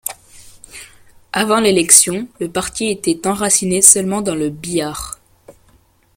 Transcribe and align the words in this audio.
Avant 1.31 1.59
l'élection, 1.59 2.27
le 2.39 2.49
parti 2.49 2.87
était 2.89 3.27
enraciné 3.27 3.83
seulement 3.83 4.21
dans 4.23 4.33
le 4.33 4.49
Bihar. 4.49 5.19